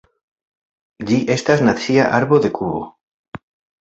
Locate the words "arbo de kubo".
2.21-2.81